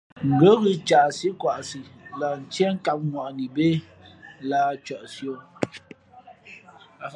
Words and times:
Ngα̌ 0.29 0.53
ghʉ̌ 0.61 0.73
caꞌsí 0.87 1.29
kwaʼsi 1.41 1.79
lah 2.19 2.35
ntié 2.41 2.67
kǎm 2.85 2.99
ŋwαꞌni 3.11 3.45
bé 3.55 3.67
lǎh 4.49 4.71
cαꞌsi 4.85 5.23
ō. 5.33 5.37